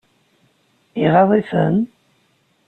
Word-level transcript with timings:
Iɣaḍ-iten? 1.03 1.75